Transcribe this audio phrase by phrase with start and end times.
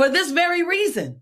[0.00, 1.20] for this very reason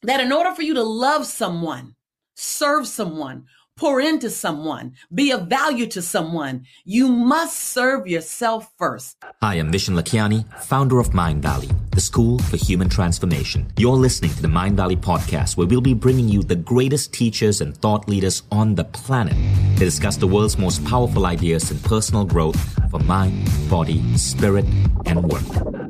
[0.00, 1.94] that in order for you to love someone,
[2.36, 3.44] serve someone,
[3.76, 9.18] pour into someone, be of value to someone, you must serve yourself first.
[9.42, 13.70] Hi, I'm Vishen Lakhiani, founder of Mindvalley, the school for human transformation.
[13.76, 17.76] You're listening to the Mindvalley podcast, where we'll be bringing you the greatest teachers and
[17.76, 19.36] thought leaders on the planet
[19.76, 22.58] to discuss the world's most powerful ideas in personal growth
[22.90, 24.64] for mind, body, spirit,
[25.04, 25.87] and work.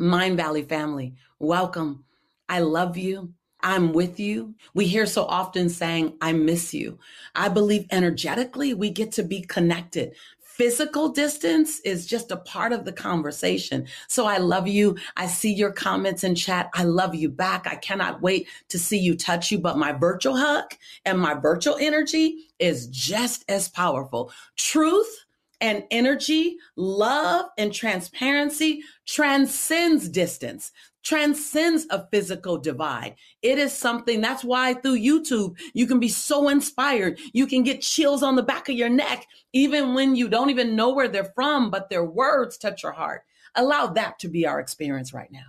[0.00, 2.04] Mindvalley family, welcome.
[2.48, 3.34] I love you.
[3.62, 4.54] I'm with you.
[4.72, 6.98] We hear so often saying, I miss you.
[7.34, 10.14] I believe energetically we get to be connected.
[10.40, 13.86] Physical distance is just a part of the conversation.
[14.08, 14.96] So I love you.
[15.18, 16.70] I see your comments in chat.
[16.72, 17.66] I love you back.
[17.66, 19.58] I cannot wait to see you touch you.
[19.58, 20.72] But my virtual hug
[21.04, 24.32] and my virtual energy is just as powerful.
[24.56, 25.26] Truth
[25.60, 33.16] and energy, love and transparency transcends distance transcends a physical divide.
[33.42, 37.18] It is something that's why through YouTube, you can be so inspired.
[37.32, 40.76] You can get chills on the back of your neck, even when you don't even
[40.76, 43.22] know where they're from, but their words touch your heart.
[43.54, 45.46] Allow that to be our experience right now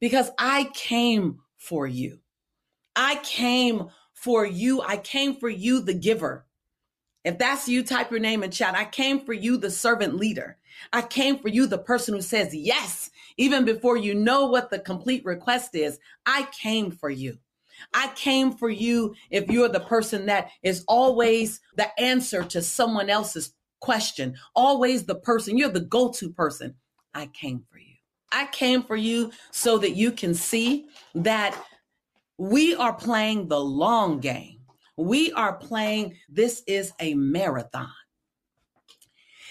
[0.00, 2.18] because I came for you.
[2.94, 4.82] I came for you.
[4.82, 6.44] I came for you, the giver.
[7.24, 8.74] If that's you, type your name in chat.
[8.74, 10.56] I came for you, the servant leader.
[10.92, 14.78] I came for you, the person who says yes, even before you know what the
[14.78, 15.98] complete request is.
[16.24, 17.38] I came for you.
[17.94, 23.10] I came for you if you're the person that is always the answer to someone
[23.10, 26.74] else's question, always the person, you're the go to person.
[27.14, 27.94] I came for you.
[28.32, 31.56] I came for you so that you can see that
[32.36, 34.57] we are playing the long game.
[34.98, 37.88] We are playing, this is a marathon.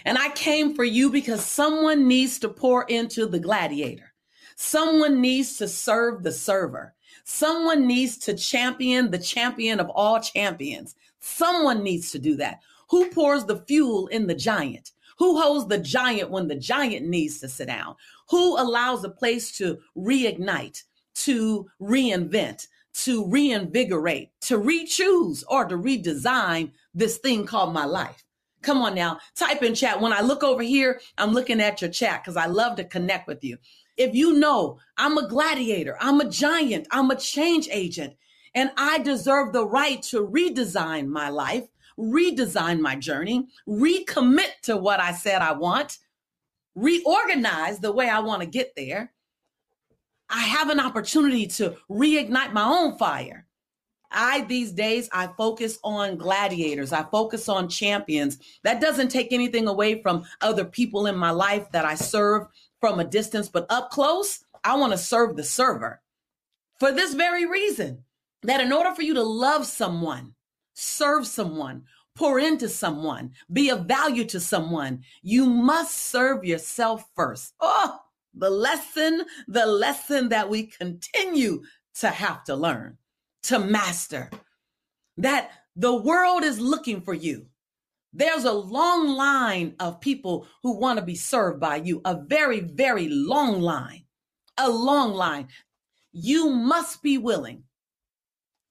[0.04, 4.14] And I came for you because someone needs to pour into the gladiator.
[4.58, 6.94] Someone needs to serve the server.
[7.24, 10.96] Someone needs to champion the champion of all champions.
[11.22, 12.60] Someone needs to do that.
[12.90, 14.92] Who pours the fuel in the giant?
[15.18, 17.96] Who holds the giant when the giant needs to sit down?
[18.30, 20.84] Who allows a place to reignite,
[21.16, 22.68] to reinvent,
[23.04, 28.24] to reinvigorate, to re-choose, or to redesign this thing called my life?
[28.62, 30.02] Come on now, type in chat.
[30.02, 33.28] When I look over here, I'm looking at your chat because I love to connect
[33.28, 33.58] with you.
[33.98, 38.16] If you know I'm a gladiator, I'm a giant, I'm a change agent,
[38.56, 41.68] and I deserve the right to redesign my life,
[42.00, 46.00] redesign my journey, recommit to what I said I want,
[46.76, 49.14] reorganize the way I want to get there.
[50.30, 53.46] I have an opportunity to reignite my own fire.
[54.12, 56.94] I these days I focus on gladiators.
[56.94, 58.40] I focus on champions.
[58.64, 62.48] That doesn't take anything away from other people in my life that I serve
[62.80, 66.02] from a distance, but up close, I want to serve the server.
[66.80, 68.04] For this very reason,
[68.44, 70.34] that in order for you to love someone,
[70.74, 71.84] serve someone,
[72.16, 77.54] pour into someone, be of value to someone, you must serve yourself first.
[77.60, 78.00] Oh,
[78.40, 81.64] the lesson, the lesson that we continue
[81.96, 82.98] to have to learn
[83.44, 84.30] to master,
[85.18, 87.48] that the world is looking for you.
[88.14, 92.62] There's a long line of people who want to be served by you, a very,
[92.62, 94.04] very long line,
[94.58, 95.50] a long line.
[96.12, 97.64] You must be willing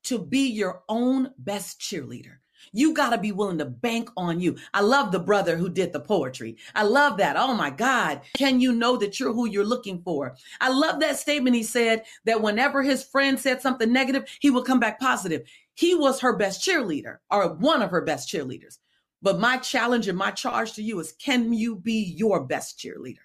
[0.04, 2.38] to be your own best cheerleader.
[2.72, 4.56] You got to be willing to bank on you.
[4.74, 6.56] I love the brother who did the poetry.
[6.74, 7.36] I love that.
[7.36, 8.20] Oh my God.
[8.36, 10.36] Can you know that you're who you're looking for?
[10.60, 11.56] I love that statement.
[11.56, 15.42] He said that whenever his friend said something negative, he would come back positive.
[15.74, 18.78] He was her best cheerleader or one of her best cheerleaders.
[19.22, 23.18] But my challenge and my charge to you is can you be your best cheerleader?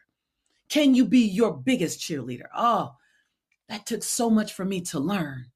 [0.70, 2.48] Can you be your biggest cheerleader?
[2.56, 2.96] Oh,
[3.68, 5.51] that took so much for me to learn.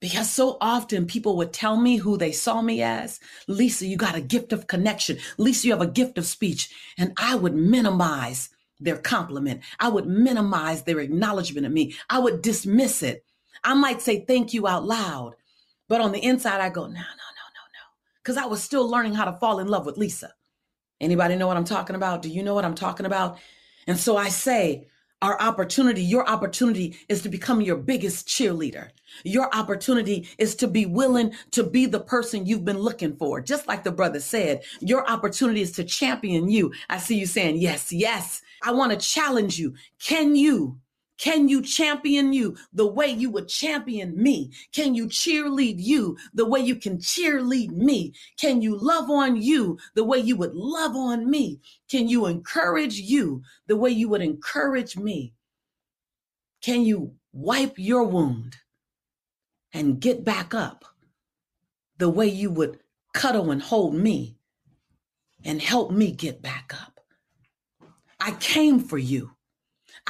[0.00, 3.18] Because so often people would tell me who they saw me as.
[3.48, 5.18] Lisa, you got a gift of connection.
[5.38, 6.72] Lisa, you have a gift of speech.
[6.96, 8.50] And I would minimize
[8.80, 9.62] their compliment.
[9.80, 11.96] I would minimize their acknowledgement of me.
[12.08, 13.24] I would dismiss it.
[13.64, 15.34] I might say thank you out loud,
[15.88, 17.86] but on the inside, I go, no, no, no, no, no.
[18.22, 20.32] Because I was still learning how to fall in love with Lisa.
[21.00, 22.22] Anybody know what I'm talking about?
[22.22, 23.38] Do you know what I'm talking about?
[23.86, 24.86] And so I say,
[25.20, 28.90] our opportunity, your opportunity is to become your biggest cheerleader.
[29.24, 33.40] Your opportunity is to be willing to be the person you've been looking for.
[33.40, 36.72] Just like the brother said, your opportunity is to champion you.
[36.88, 38.42] I see you saying, yes, yes.
[38.62, 39.74] I want to challenge you.
[40.00, 40.78] Can you
[41.18, 44.52] can you champion you the way you would champion me?
[44.72, 48.14] Can you cheerlead you the way you can cheerlead me?
[48.38, 51.60] Can you love on you the way you would love on me?
[51.90, 55.34] Can you encourage you the way you would encourage me?
[56.62, 58.56] Can you wipe your wound
[59.72, 60.84] and get back up
[61.98, 62.78] the way you would
[63.12, 64.36] cuddle and hold me
[65.44, 67.00] and help me get back up?
[68.20, 69.32] I came for you.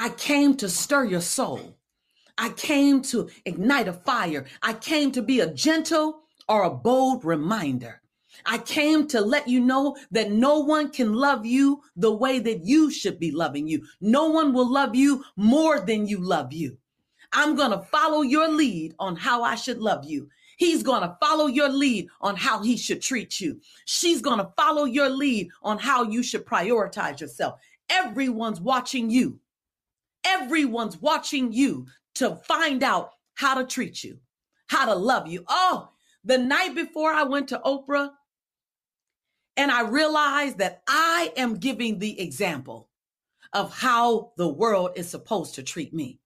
[0.01, 1.77] I came to stir your soul.
[2.39, 4.47] I came to ignite a fire.
[4.63, 8.01] I came to be a gentle or a bold reminder.
[8.47, 12.65] I came to let you know that no one can love you the way that
[12.65, 13.85] you should be loving you.
[14.01, 16.79] No one will love you more than you love you.
[17.33, 20.29] I'm going to follow your lead on how I should love you.
[20.59, 23.61] He's going to follow your lead on how he should treat you.
[23.85, 27.59] She's going to follow your lead on how you should prioritize yourself.
[27.91, 29.41] Everyone's watching you.
[30.29, 31.87] Everyone's watching you
[32.17, 34.19] to find out how to treat you,
[34.69, 35.45] how to love you.
[35.49, 35.91] Oh,
[36.25, 38.11] the night before I went to Oprah,
[39.57, 42.89] and I realized that I am giving the example
[43.53, 46.21] of how the world is supposed to treat me.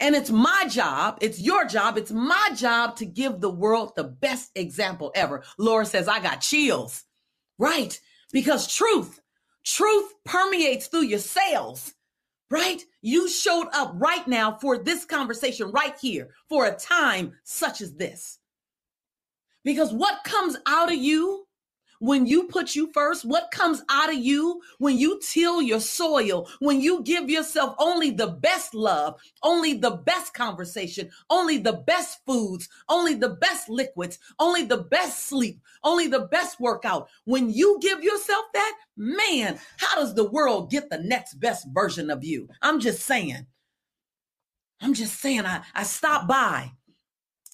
[0.00, 4.04] And it's my job, it's your job, it's my job to give the world the
[4.04, 5.44] best example ever.
[5.58, 7.04] Laura says, I got chills.
[7.58, 7.98] Right.
[8.32, 9.20] Because truth,
[9.64, 11.93] truth permeates through your cells
[12.54, 12.82] right?
[13.02, 17.94] You showed up right now for this conversation right here for a time such as
[17.94, 18.38] this.
[19.64, 21.43] Because what comes out of you
[22.04, 26.46] when you put you first, what comes out of you when you till your soil,
[26.58, 32.18] when you give yourself only the best love, only the best conversation, only the best
[32.26, 37.08] foods, only the best liquids, only the best sleep, only the best workout.
[37.24, 42.10] When you give yourself that, man, how does the world get the next best version
[42.10, 42.50] of you?
[42.60, 43.46] I'm just saying.
[44.82, 46.72] I'm just saying, I, I stopped by.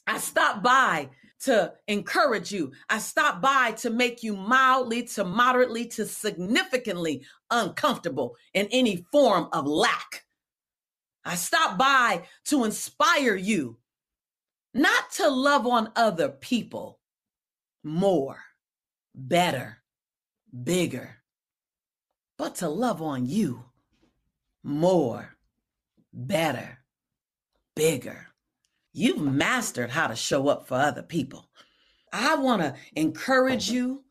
[0.09, 2.73] I stopped by to encourage you.
[2.89, 9.49] I stop by to make you mildly to moderately to significantly uncomfortable in any form
[9.53, 10.25] of lack.
[11.25, 13.79] I stop by to inspire you
[14.73, 17.01] not to love on other people
[17.83, 18.39] more,
[19.15, 19.79] better,
[20.65, 21.17] bigger,
[22.39, 23.65] but to love on you
[24.63, 25.37] more,
[26.13, 26.79] better,
[27.75, 28.29] bigger.
[28.93, 31.49] You've mastered how to show up for other people.
[32.13, 34.05] I want to encourage you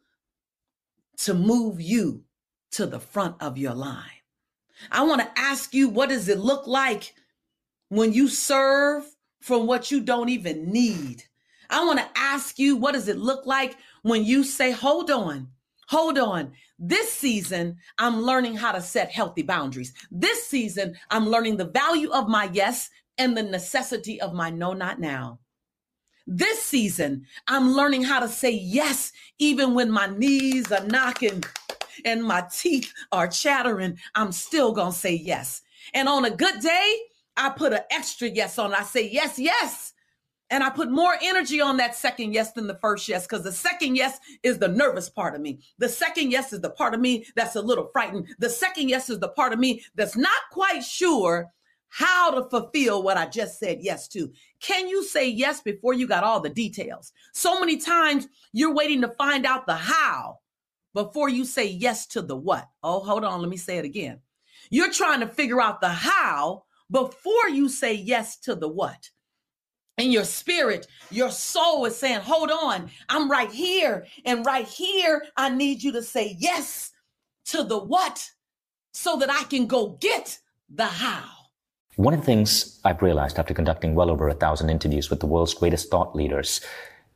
[1.18, 2.24] to move you
[2.72, 4.06] to the front of your line.
[4.92, 7.14] I want to ask you, what does it look like
[7.90, 9.04] when you serve
[9.42, 11.24] from what you don't even need?
[11.70, 15.50] I want to ask you, what does it look like when you say, hold on,
[15.90, 16.54] hold on.
[16.78, 19.94] This season, I'm learning how to set healthy boundaries.
[20.10, 22.90] This season, I'm learning the value of my yes
[23.20, 25.40] and the necessity of my no, not now.
[26.26, 31.44] This season, I'm learning how to say yes, even when my knees are knocking
[32.06, 33.98] and my teeth are chattering.
[34.16, 35.62] I'm still going to say yes.
[35.94, 37.00] And on a good day,
[37.36, 38.74] I put an extra yes on.
[38.74, 39.94] I say yes, yes.
[40.52, 43.52] And I put more energy on that second yes than the first yes because the
[43.52, 45.60] second yes is the nervous part of me.
[45.78, 48.30] The second yes is the part of me that's a little frightened.
[48.40, 51.52] The second yes is the part of me that's not quite sure
[51.90, 54.32] how to fulfill what I just said yes to.
[54.62, 57.12] Can you say yes before you got all the details?
[57.34, 60.40] So many times you're waiting to find out the how
[60.94, 62.68] before you say yes to the what.
[62.84, 63.42] Oh, hold on.
[63.42, 64.20] Let me say it again.
[64.70, 69.10] You're trying to figure out the how before you say yes to the what.
[69.98, 74.06] In your spirit, your soul is saying, Hold on, I'm right here.
[74.26, 76.92] And right here, I need you to say yes
[77.46, 78.30] to the what
[78.94, 81.39] so that I can go get the how.
[82.00, 85.26] One of the things I've realized after conducting well over a thousand interviews with the
[85.26, 86.62] world's greatest thought leaders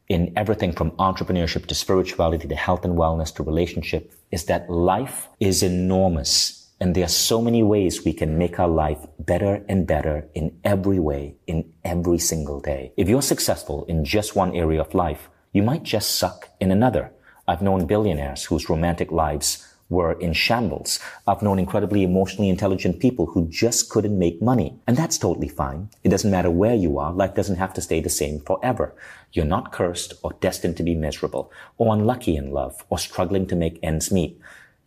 [0.09, 5.29] in everything from entrepreneurship to spirituality to health and wellness to relationship is that life
[5.39, 6.67] is enormous.
[6.81, 10.59] And there are so many ways we can make our life better and better in
[10.65, 12.91] every way, in every single day.
[12.97, 17.13] If you're successful in just one area of life, you might just suck in another.
[17.47, 20.99] I've known billionaires whose romantic lives were in shambles.
[21.25, 24.79] I've known incredibly emotionally intelligent people who just couldn't make money.
[24.87, 25.89] And that's totally fine.
[26.03, 27.13] It doesn't matter where you are.
[27.13, 28.93] Life doesn't have to stay the same forever.
[29.31, 33.55] You're not cursed or destined to be miserable or unlucky in love or struggling to
[33.55, 34.39] make ends meet.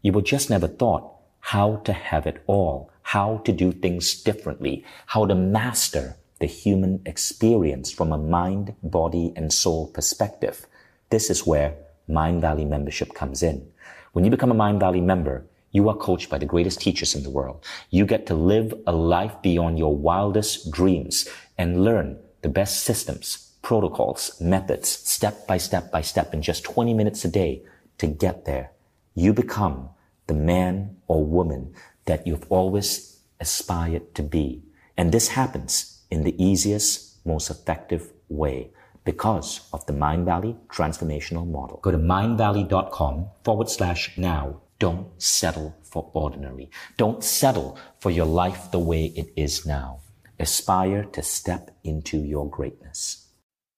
[0.02, 1.10] You were just never taught
[1.40, 7.00] how to have it all, how to do things differently, how to master the human
[7.06, 10.66] experience from a mind, body, and soul perspective.
[11.10, 11.76] This is where
[12.08, 13.66] Mindvalley membership comes in.
[14.16, 17.28] When you become a Mindvalley member, you are coached by the greatest teachers in the
[17.28, 17.62] world.
[17.90, 23.52] You get to live a life beyond your wildest dreams and learn the best systems,
[23.60, 27.62] protocols, methods, step by step by step in just 20 minutes a day
[27.98, 28.70] to get there.
[29.14, 29.90] You become
[30.28, 31.74] the man or woman
[32.06, 34.62] that you've always aspired to be.
[34.96, 38.70] And this happens in the easiest, most effective way
[39.06, 41.78] because of the Mindvalley transformational model.
[41.80, 44.60] Go to mindvalley.com forward slash now.
[44.78, 46.68] Don't settle for ordinary.
[46.98, 50.00] Don't settle for your life the way it is now.
[50.38, 53.28] Aspire to step into your greatness.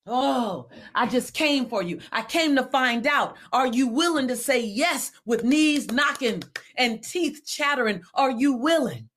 [0.06, 2.00] Oh, I just came for you.
[2.10, 3.36] I came to find out.
[3.52, 6.42] Are you willing to say yes with knees knocking
[6.76, 8.02] and teeth chattering?
[8.14, 9.10] Are you willing?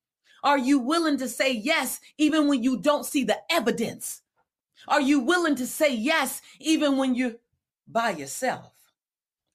[0.44, 4.21] Are you willing to say yes even when you don't see the evidence?
[4.88, 7.36] Are you willing to say yes even when you're
[7.86, 8.72] by yourself?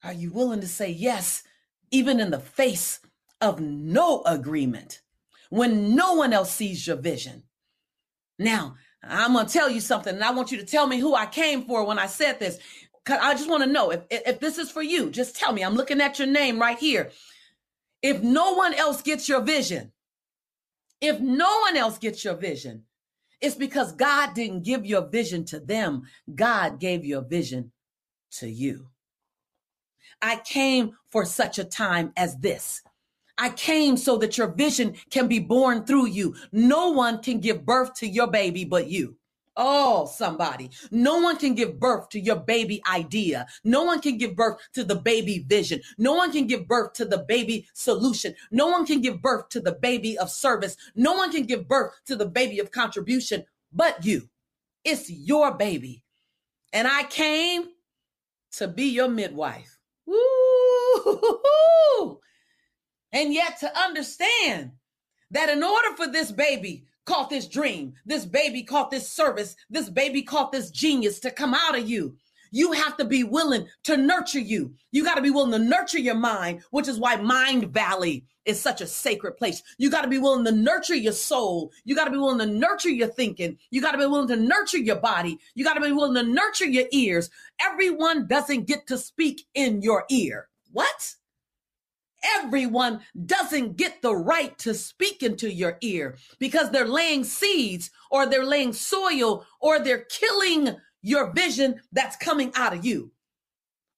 [0.03, 1.43] Are you willing to say yes
[1.91, 2.99] even in the face
[3.41, 5.01] of no agreement
[5.49, 7.43] when no one else sees your vision?
[8.39, 11.15] Now, I'm going to tell you something, and I want you to tell me who
[11.15, 12.59] I came for when I said this.
[13.07, 15.63] I just want to know if, if this is for you, just tell me.
[15.63, 17.11] I'm looking at your name right here.
[18.01, 19.91] If no one else gets your vision,
[20.99, 22.83] if no one else gets your vision,
[23.41, 26.03] it's because God didn't give your vision to them.
[26.33, 27.71] God gave your vision
[28.31, 28.89] to you.
[30.21, 32.81] I came for such a time as this.
[33.37, 36.35] I came so that your vision can be born through you.
[36.51, 39.17] No one can give birth to your baby but you.
[39.59, 40.69] Oh, somebody.
[40.91, 43.47] No one can give birth to your baby idea.
[43.63, 45.81] No one can give birth to the baby vision.
[45.97, 48.35] No one can give birth to the baby solution.
[48.51, 50.77] No one can give birth to the baby of service.
[50.95, 54.29] No one can give birth to the baby of contribution but you.
[54.83, 56.03] It's your baby.
[56.71, 57.65] And I came
[58.53, 59.79] to be your midwife.
[60.05, 62.19] Woo!
[63.11, 64.71] And yet to understand
[65.31, 69.89] that in order for this baby caught this dream, this baby caught this service, this
[69.89, 72.15] baby caught this genius to come out of you.
[72.51, 74.73] You have to be willing to nurture you.
[74.91, 78.79] You got to be willing to nurture your mind, which is why Mindvalley is such
[78.79, 79.61] a sacred place.
[79.77, 81.71] You got to be willing to nurture your soul.
[81.83, 83.57] You got to be willing to nurture your thinking.
[83.69, 85.39] You got to be willing to nurture your body.
[85.55, 87.29] You got to be willing to nurture your ears.
[87.59, 90.47] Everyone doesn't get to speak in your ear.
[90.71, 91.15] What?
[92.23, 98.25] Everyone doesn't get the right to speak into your ear because they're laying seeds or
[98.25, 103.11] they're laying soil or they're killing your vision that's coming out of you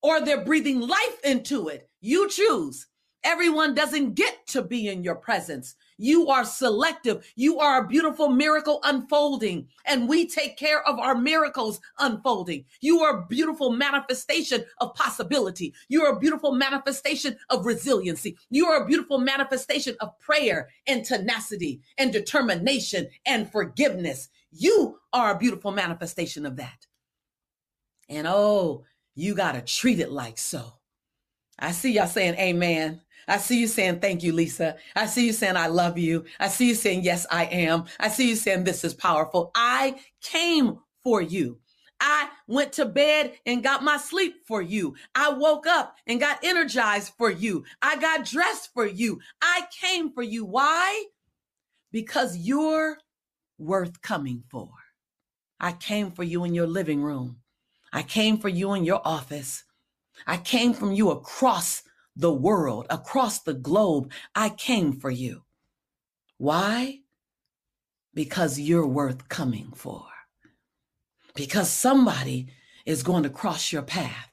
[0.02, 1.88] or they're breathing life into it.
[2.00, 2.86] You choose.
[3.22, 5.74] Everyone doesn't get to be in your presence.
[5.98, 7.30] You are selective.
[7.36, 12.64] You are a beautiful miracle unfolding, and we take care of our miracles unfolding.
[12.80, 15.74] You are a beautiful manifestation of possibility.
[15.88, 18.38] You are a beautiful manifestation of resiliency.
[18.48, 24.30] You are a beautiful manifestation of prayer and tenacity and determination and forgiveness.
[24.50, 26.86] You are a beautiful manifestation of that.
[28.08, 28.84] And oh,
[29.14, 30.72] you got to treat it like so.
[31.58, 33.02] I see y'all saying amen.
[33.30, 34.76] I see you saying, thank you, Lisa.
[34.96, 36.24] I see you saying, I love you.
[36.40, 37.84] I see you saying, yes, I am.
[38.00, 39.52] I see you saying, this is powerful.
[39.54, 41.60] I came for you.
[42.00, 44.96] I went to bed and got my sleep for you.
[45.14, 47.64] I woke up and got energized for you.
[47.80, 49.20] I got dressed for you.
[49.40, 50.44] I came for you.
[50.44, 51.04] Why?
[51.92, 52.98] Because you're
[53.58, 54.70] worth coming for.
[55.60, 57.36] I came for you in your living room.
[57.92, 59.62] I came for you in your office.
[60.26, 61.82] I came from you across
[62.20, 64.12] the world, across the globe.
[64.34, 65.42] I came for you.
[66.38, 67.00] Why?
[68.14, 70.04] Because you're worth coming for.
[71.34, 72.48] Because somebody
[72.86, 74.30] is going to cross your path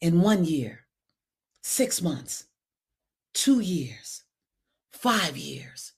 [0.00, 0.86] in one year,
[1.62, 2.46] six months,
[3.32, 4.24] two years,
[4.92, 5.92] five years.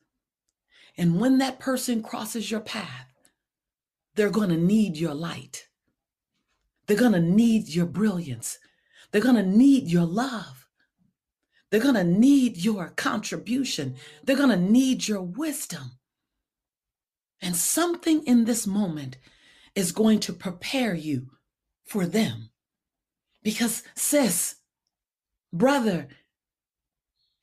[0.97, 3.13] And when that person crosses your path,
[4.15, 5.69] they're going to need your light.
[6.87, 8.59] They're going to need your brilliance.
[9.11, 10.66] They're going to need your love.
[11.71, 13.97] They're going to need your contribution.
[14.25, 15.99] They're going to need your wisdom.
[17.41, 19.19] And something in this moment
[19.75, 21.31] is going to prepare you
[21.85, 22.51] for them.
[23.43, 24.57] Because, sis,
[25.53, 26.09] brother,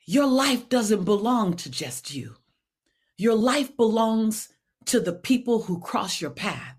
[0.06, 2.36] your life doesn't belong to just you.
[3.18, 4.50] Your life belongs
[4.86, 6.76] to the people who cross your path.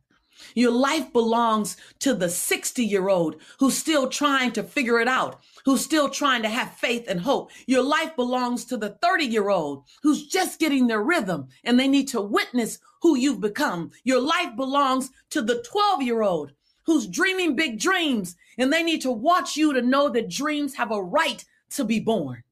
[0.55, 5.41] Your life belongs to the 60 year old who's still trying to figure it out,
[5.65, 7.51] who's still trying to have faith and hope.
[7.67, 11.89] Your life belongs to the 30 year old who's just getting their rhythm and they
[11.89, 13.91] need to witness who you've become.
[14.05, 16.53] Your life belongs to the 12 year old
[16.87, 20.93] who's dreaming big dreams and they need to watch you to know that dreams have
[20.93, 22.45] a right to be born.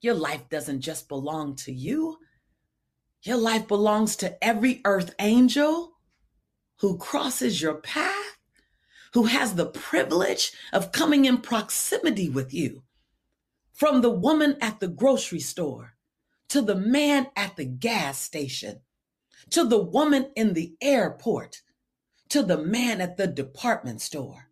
[0.00, 2.18] Your life doesn't just belong to you.
[3.22, 5.91] Your life belongs to every earth angel
[6.82, 8.36] who crosses your path,
[9.14, 12.82] who has the privilege of coming in proximity with you.
[13.72, 15.94] From the woman at the grocery store
[16.48, 18.80] to the man at the gas station,
[19.48, 21.62] to the woman in the airport,
[22.28, 24.48] to the man at the department store.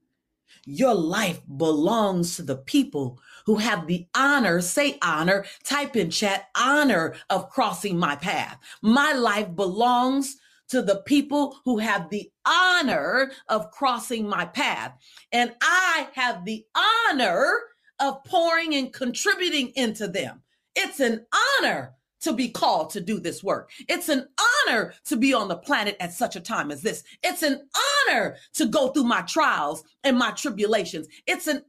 [0.65, 6.49] Your life belongs to the people who have the honor, say honor, type in chat,
[6.57, 8.59] honor of crossing my path.
[8.81, 10.37] My life belongs
[10.71, 14.93] to the people who have the honor of crossing my path.
[15.33, 16.65] And I have the
[17.09, 17.61] honor
[17.99, 20.43] of pouring and contributing into them.
[20.75, 21.27] It's an
[21.61, 23.71] honor to be called to do this work.
[23.89, 24.27] It's an
[24.69, 27.03] honor to be on the planet at such a time as this.
[27.23, 27.67] It's an
[28.09, 31.09] honor to go through my trials and my tribulations.
[31.27, 31.63] It's an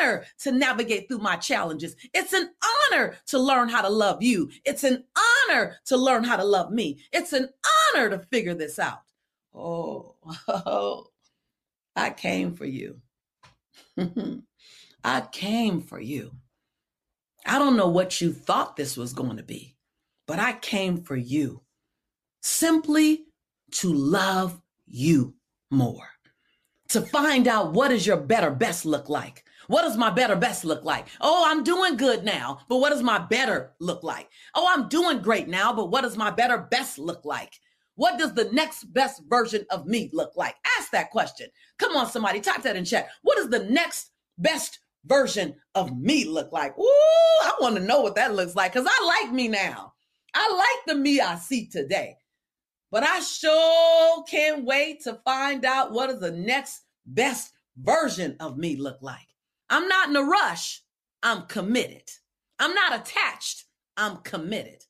[0.00, 1.94] honor to navigate through my challenges.
[2.14, 2.50] It's an
[2.90, 4.50] honor to learn how to love you.
[4.64, 5.04] It's an
[5.50, 6.98] honor to learn how to love me.
[7.12, 9.02] It's an honor to figure this out.
[9.54, 10.16] Oh,
[10.46, 11.06] oh
[11.96, 13.00] I came for you.
[15.04, 16.32] I came for you.
[17.46, 19.78] I don't know what you thought this was going to be
[20.28, 21.62] but I came for you
[22.42, 23.24] simply
[23.72, 25.34] to love you
[25.70, 26.08] more,
[26.90, 29.44] to find out what does your better best look like.
[29.66, 31.08] What does my better best look like?
[31.20, 34.28] Oh, I'm doing good now, but what does my better look like?
[34.54, 37.58] Oh, I'm doing great now, but what does my better best look like?
[37.98, 40.54] What does the next best version of me look like?
[40.78, 41.48] Ask that question.
[41.80, 43.08] Come on, somebody, type that in chat.
[43.22, 46.78] What does the next best version of me look like?
[46.78, 46.84] Ooh,
[47.42, 49.94] I want to know what that looks like because I like me now.
[50.32, 52.14] I like the me I see today,
[52.92, 58.56] but I sure can't wait to find out what does the next best version of
[58.56, 59.26] me look like.
[59.70, 60.84] I'm not in a rush.
[61.24, 62.08] I'm committed.
[62.60, 63.64] I'm not attached.
[63.96, 64.84] I'm committed.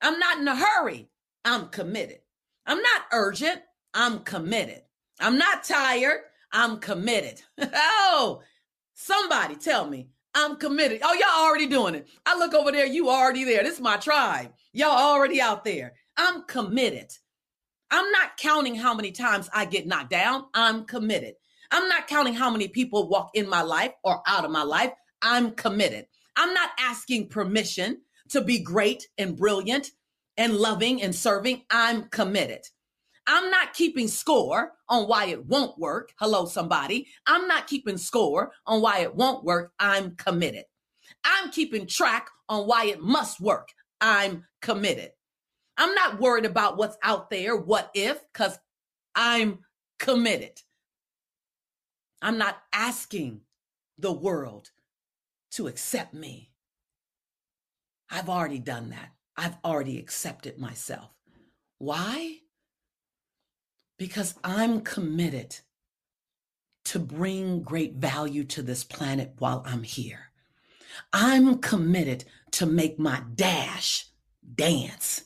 [0.00, 1.10] I'm not in a hurry.
[1.44, 2.20] I'm committed.
[2.66, 3.60] I'm not urgent.
[3.92, 4.82] I'm committed.
[5.20, 6.20] I'm not tired.
[6.52, 7.42] I'm committed.
[7.60, 8.42] oh,
[8.94, 11.00] somebody tell me I'm committed.
[11.02, 12.08] Oh, y'all already doing it.
[12.26, 12.86] I look over there.
[12.86, 13.62] You already there.
[13.62, 14.52] This is my tribe.
[14.72, 15.94] Y'all already out there.
[16.16, 17.12] I'm committed.
[17.90, 20.46] I'm not counting how many times I get knocked down.
[20.54, 21.34] I'm committed.
[21.70, 24.92] I'm not counting how many people walk in my life or out of my life.
[25.22, 26.06] I'm committed.
[26.36, 28.00] I'm not asking permission
[28.30, 29.90] to be great and brilliant
[30.36, 31.62] and loving and serving.
[31.70, 32.62] I'm committed.
[33.26, 36.12] I'm not keeping score on why it won't work.
[36.18, 37.06] Hello, somebody.
[37.26, 39.72] I'm not keeping score on why it won't work.
[39.78, 40.64] I'm committed.
[41.24, 43.68] I'm keeping track on why it must work.
[44.00, 45.12] I'm committed.
[45.76, 48.58] I'm not worried about what's out there, what if, because
[49.14, 49.60] I'm
[49.98, 50.60] committed.
[52.20, 53.40] I'm not asking
[53.98, 54.70] the world
[55.52, 56.50] to accept me.
[58.10, 59.10] I've already done that.
[59.36, 61.10] I've already accepted myself.
[61.78, 62.38] Why?
[63.98, 65.56] Because I'm committed
[66.86, 70.30] to bring great value to this planet while I'm here.
[71.12, 74.06] I'm committed to make my dash
[74.54, 75.24] dance.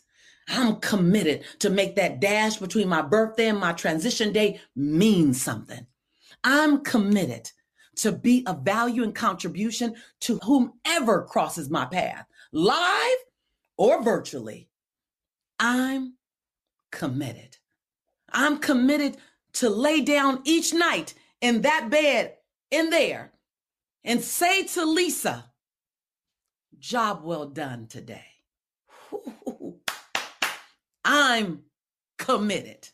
[0.49, 5.87] I'm committed to make that dash between my birthday and my transition day mean something.
[6.43, 7.51] I'm committed
[7.97, 13.19] to be a value and contribution to whomever crosses my path, live
[13.79, 14.69] or virtually.
[15.59, 16.15] I'm
[16.91, 17.57] committed.
[18.31, 19.17] I'm committed
[19.55, 22.35] to lay down each night in that bed
[22.71, 23.33] in there
[24.05, 25.47] and say to Lisa,
[26.79, 28.25] Job well done today.
[31.05, 31.63] I'm
[32.19, 32.89] committed.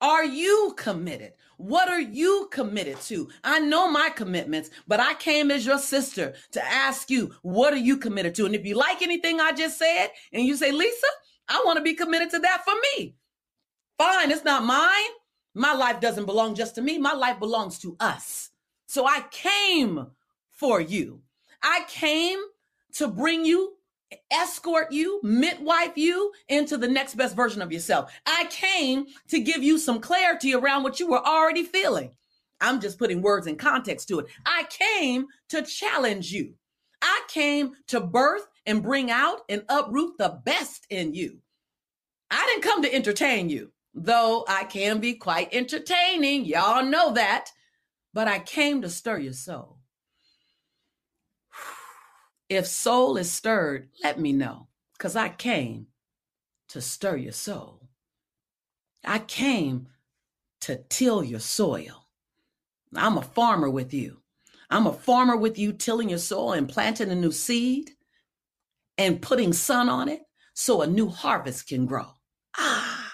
[0.00, 1.32] Are you committed?
[1.56, 3.28] What are you committed to?
[3.42, 7.78] I know my commitments, but I came as your sister to ask you, what are
[7.78, 8.46] you committed to?
[8.46, 11.06] And if you like anything I just said and you say, Lisa,
[11.48, 13.16] I want to be committed to that for me.
[13.98, 15.10] Fine, it's not mine.
[15.54, 16.98] My life doesn't belong just to me.
[16.98, 18.50] My life belongs to us.
[18.86, 20.08] So I came
[20.50, 21.22] for you.
[21.62, 22.38] I came
[22.94, 23.76] to bring you,
[24.30, 28.12] escort you, midwife you into the next best version of yourself.
[28.26, 32.14] I came to give you some clarity around what you were already feeling.
[32.60, 34.26] I'm just putting words in context to it.
[34.44, 36.54] I came to challenge you.
[37.02, 41.38] I came to birth and bring out and uproot the best in you.
[42.30, 46.44] I didn't come to entertain you, though I can be quite entertaining.
[46.44, 47.50] Y'all know that.
[48.14, 49.75] But I came to stir your soul.
[52.48, 55.88] If soul is stirred, let me know, because I came
[56.68, 57.88] to stir your soul.
[59.04, 59.88] I came
[60.62, 62.08] to till your soil.
[62.94, 64.22] I'm a farmer with you.
[64.70, 67.90] I'm a farmer with you, tilling your soil and planting a new seed
[68.98, 70.22] and putting sun on it
[70.54, 72.06] so a new harvest can grow.
[72.56, 73.12] Ah,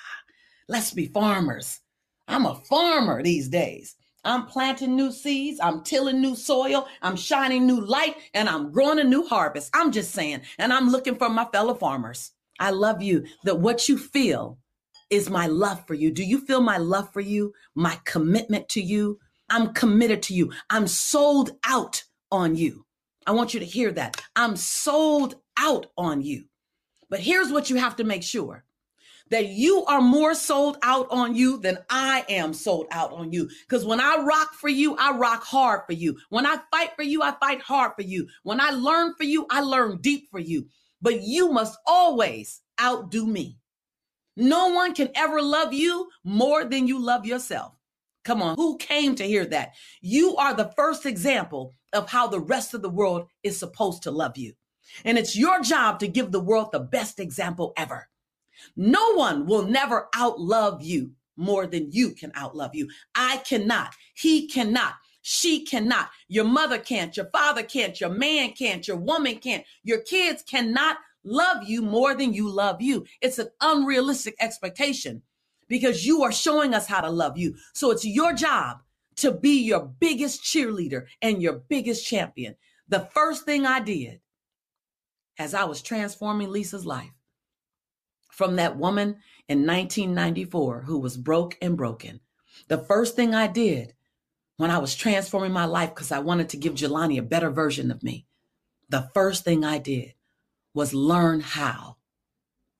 [0.68, 1.80] let's be farmers.
[2.28, 3.96] I'm a farmer these days.
[4.24, 5.60] I'm planting new seeds.
[5.60, 6.86] I'm tilling new soil.
[7.00, 9.70] I'm shining new light and I'm growing a new harvest.
[9.74, 10.42] I'm just saying.
[10.58, 12.32] And I'm looking for my fellow farmers.
[12.60, 14.58] I love you that what you feel
[15.10, 16.10] is my love for you.
[16.10, 17.52] Do you feel my love for you?
[17.74, 19.18] My commitment to you?
[19.50, 20.52] I'm committed to you.
[20.70, 22.86] I'm sold out on you.
[23.26, 24.20] I want you to hear that.
[24.34, 26.44] I'm sold out on you.
[27.10, 28.64] But here's what you have to make sure
[29.32, 33.48] that you are more sold out on you than I am sold out on you.
[33.66, 36.18] Because when I rock for you, I rock hard for you.
[36.28, 38.28] When I fight for you, I fight hard for you.
[38.42, 40.66] When I learn for you, I learn deep for you.
[41.00, 43.56] But you must always outdo me.
[44.36, 47.72] No one can ever love you more than you love yourself.
[48.24, 49.72] Come on, who came to hear that?
[50.02, 54.10] You are the first example of how the rest of the world is supposed to
[54.10, 54.52] love you.
[55.06, 58.08] And it's your job to give the world the best example ever.
[58.76, 62.88] No one will never outlove you more than you can outlove you.
[63.14, 63.94] I cannot.
[64.14, 64.94] He cannot.
[65.22, 66.10] She cannot.
[66.28, 67.16] Your mother can't.
[67.16, 68.00] Your father can't.
[68.00, 68.86] Your man can't.
[68.86, 69.64] Your woman can't.
[69.82, 73.06] Your kids cannot love you more than you love you.
[73.20, 75.22] It's an unrealistic expectation
[75.68, 77.56] because you are showing us how to love you.
[77.72, 78.82] So it's your job
[79.16, 82.56] to be your biggest cheerleader and your biggest champion.
[82.88, 84.20] The first thing I did
[85.38, 87.12] as I was transforming Lisa's life
[88.42, 92.18] from that woman in 1994 who was broke and broken.
[92.66, 93.94] The first thing I did
[94.56, 97.92] when I was transforming my life because I wanted to give Jelani a better version
[97.92, 98.26] of me,
[98.88, 100.14] the first thing I did
[100.74, 101.98] was learn how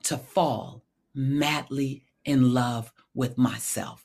[0.03, 0.83] to fall
[1.15, 4.05] madly in love with myself.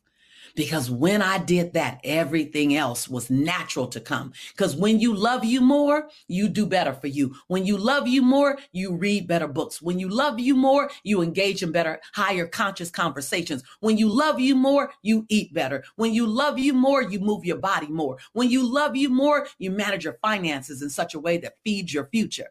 [0.57, 4.33] Because when I did that, everything else was natural to come.
[4.53, 7.35] Because when you love you more, you do better for you.
[7.45, 9.83] When you love you more, you read better books.
[9.83, 13.61] When you love you more, you engage in better, higher conscious conversations.
[13.81, 15.83] When you love you more, you eat better.
[15.95, 18.17] When you love you more, you move your body more.
[18.33, 21.93] When you love you more, you manage your finances in such a way that feeds
[21.93, 22.47] your future.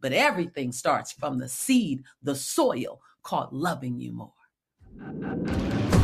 [0.00, 6.03] But everything starts from the seed, the soil called loving you more.